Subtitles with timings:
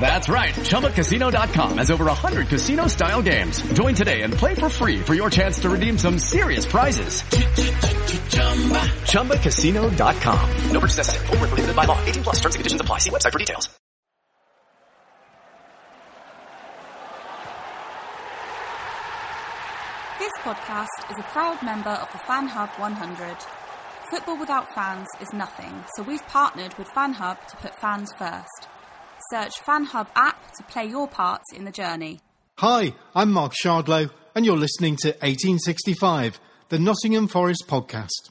[0.00, 0.54] That's right.
[0.54, 3.60] ChumbaCasino.com has over 100 casino-style games.
[3.72, 7.22] Join today and play for free for your chance to redeem some serious prizes.
[9.10, 10.50] ChumbaCasino.com.
[10.70, 11.28] No purchase necessary.
[11.30, 11.98] Were prohibited by law.
[12.04, 12.36] 18 plus.
[12.36, 12.98] Terms and conditions apply.
[12.98, 13.68] See website for details.
[20.18, 23.36] This podcast is a proud member of the Fan Hub 100.
[24.10, 28.68] Football without fans is nothing, so we've partnered with FanHub to put fans first.
[29.30, 32.20] Search FanHub app to play your part in the journey.
[32.58, 36.38] Hi, I'm Mark Shardlow, and you're listening to 1865,
[36.68, 38.30] the Nottingham Forest podcast.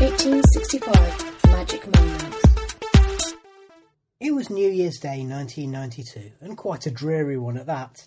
[0.00, 3.34] 1865 Magic Moments.
[4.18, 8.06] It was New Year's Day 1992, and quite a dreary one at that.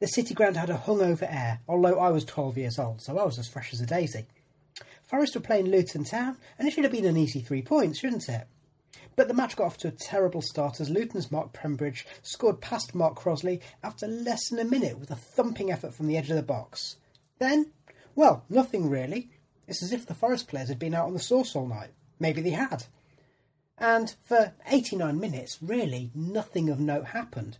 [0.00, 3.24] The City Ground had a hungover air, although I was 12 years old, so I
[3.24, 4.26] was as fresh as a daisy.
[5.02, 8.30] Forest were playing Luton Town, and it should have been an easy three points, shouldn't
[8.30, 8.46] it?
[9.16, 12.94] But the match got off to a terrible start as Luton's Mark Pembridge scored past
[12.94, 16.36] Mark Crossley after less than a minute with a thumping effort from the edge of
[16.36, 16.96] the box.
[17.38, 17.72] Then,
[18.14, 19.30] well, nothing really.
[19.66, 21.90] It's as if the Forest players had been out on the sauce all night.
[22.18, 22.84] Maybe they had.
[23.78, 27.58] And for 89 minutes, really, nothing of note happened.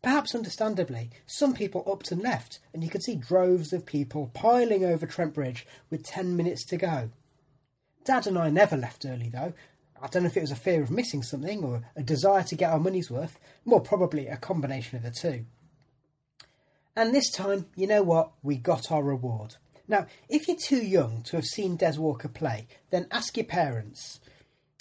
[0.00, 4.84] Perhaps understandably, some people upped and left, and you could see droves of people piling
[4.84, 7.10] over Trent Bridge with 10 minutes to go.
[8.04, 9.52] Dad and I never left early though.
[10.00, 12.54] I don't know if it was a fear of missing something or a desire to
[12.54, 15.44] get our money's worth, more probably a combination of the two.
[16.94, 18.32] And this time, you know what?
[18.42, 19.56] We got our reward.
[19.86, 24.20] Now, if you're too young to have seen Des Walker play, then ask your parents.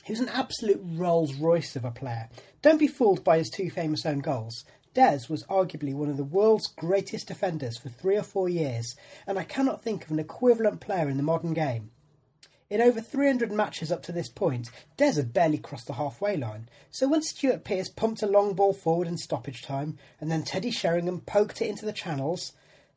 [0.03, 2.29] He was an absolute Rolls Royce of a player.
[2.61, 4.65] Don't be fooled by his two famous own goals.
[4.93, 8.95] Des was arguably one of the world's greatest defenders for three or four years,
[9.27, 11.91] and I cannot think of an equivalent player in the modern game.
[12.69, 16.67] In over 300 matches up to this point, Des had barely crossed the halfway line,
[16.91, 20.69] so when Stuart Pearce pumped a long ball forward in stoppage time, and then Teddy
[20.69, 22.51] Sheringham poked it into the channels,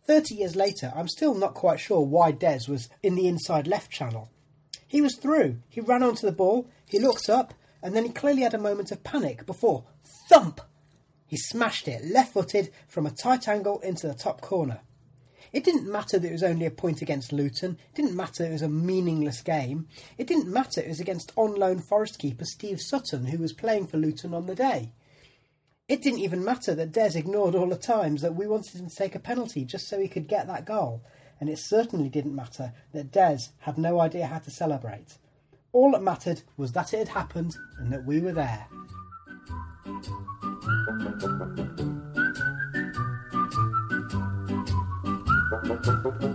[0.06, 3.92] 30 years later I'm still not quite sure why Des was in the inside left
[3.92, 4.28] channel.
[4.88, 8.42] He was through, he ran onto the ball, he looked up, and then he clearly
[8.42, 9.84] had a moment of panic before,
[10.28, 10.60] thump!
[11.28, 14.81] He smashed it left footed from a tight angle into the top corner.
[15.53, 17.78] It didn't matter that it was only a point against Luton.
[17.93, 19.88] It didn't matter it was a meaningless game.
[20.16, 23.88] It didn't matter it was against on loan Forest keeper Steve Sutton, who was playing
[23.88, 24.93] for Luton on the day.
[25.88, 28.94] It didn't even matter that Des ignored all the times that we wanted him to
[28.94, 31.03] take a penalty just so he could get that goal.
[31.41, 35.19] And it certainly didn't matter that Des had no idea how to celebrate.
[35.72, 38.69] All that mattered was that it had happened and that we were there.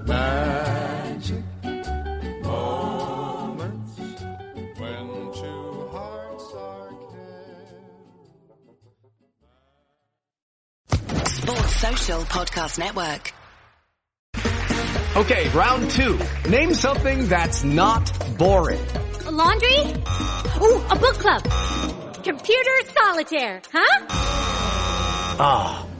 [0.05, 0.11] Magic
[2.43, 3.97] moments
[4.77, 6.89] when two hearts are
[11.27, 13.33] Sports Social Podcast Network.
[15.15, 16.19] Okay, round two.
[16.49, 18.85] Name something that's not boring.
[19.27, 19.77] A laundry?
[20.61, 21.41] Ooh, a book club.
[22.21, 24.05] Computer solitaire, huh?
[25.39, 25.94] Ah, oh,